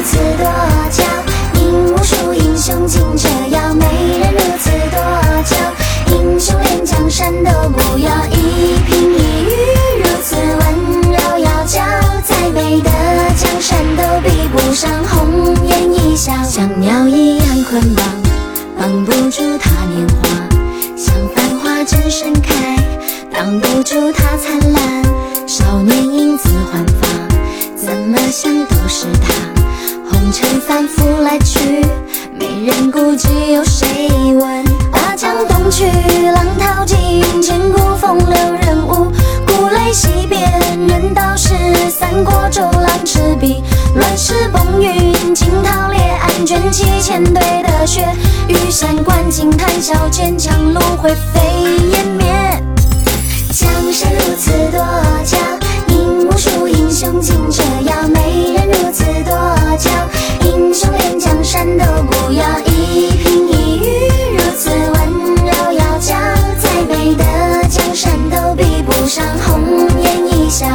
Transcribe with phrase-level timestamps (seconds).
[0.00, 0.46] 如此多
[0.90, 1.04] 娇，
[1.60, 3.74] 引无数英雄竞折腰。
[3.74, 3.84] 美
[4.18, 4.98] 人如此多
[5.44, 5.56] 娇，
[6.14, 8.10] 英雄连江山都不要。
[8.30, 11.82] 一颦一语如此温柔妖娇，
[12.24, 12.90] 再美的
[13.36, 16.32] 江山都比不上红颜一笑。
[16.44, 18.06] 像鸟一样捆绑，
[18.78, 20.30] 绑不住她年华；
[20.96, 22.78] 像繁花正盛开，
[23.30, 25.04] 挡不住她灿烂。
[25.46, 26.99] 少年英姿焕。
[42.24, 43.62] 过周郎赤壁
[43.94, 48.06] 乱世风云惊涛裂岸卷起千堆的雪
[48.48, 51.40] 羽扇纶巾谈笑间樯橹灰飞
[51.92, 52.26] 烟灭。
[53.52, 54.80] 江山如此多
[55.24, 55.38] 娇
[55.88, 59.34] 引无数英雄竞折腰美人如此多
[59.78, 59.90] 娇
[60.44, 66.14] 英雄连江山都不要一颦一语如此温柔妖娇
[66.58, 67.24] 再美的
[67.68, 70.66] 江山都比不上红颜一笑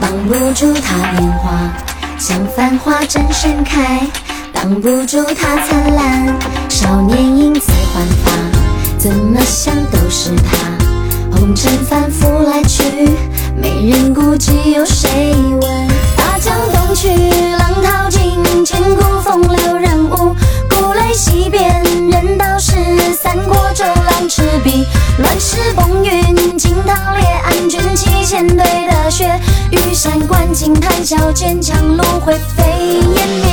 [0.00, 1.72] 挡不住它变化，
[2.18, 4.06] 像繁花正盛开；
[4.52, 6.36] 挡不住它灿烂，
[6.68, 7.77] 少年英姿。
[29.88, 32.62] 玉山观景，谈笑间，长路灰飞
[33.14, 33.46] 烟灭。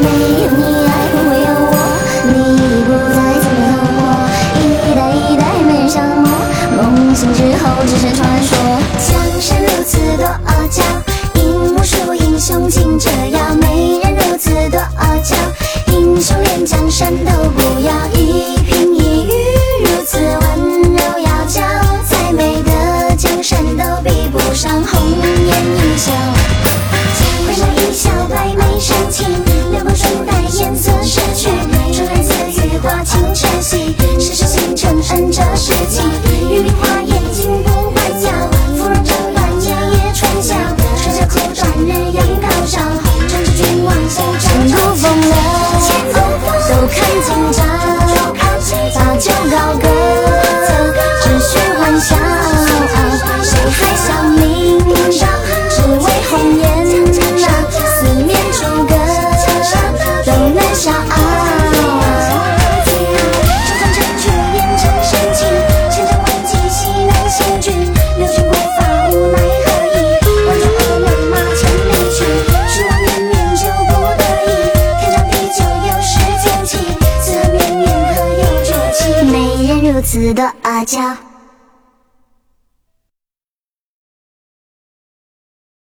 [0.00, 0.06] 没
[0.40, 1.70] 有你，爱不有我。
[2.32, 3.68] 你已不再曾有
[4.00, 4.00] 我。
[4.56, 4.58] 一
[4.96, 6.24] 代一代，没人像我。
[6.76, 8.50] 梦醒之后，只剩传说。
[9.06, 9.08] 江
[9.38, 9.59] 山。
[35.98, 36.89] 与你。
[79.92, 81.29] 如此的阿娇。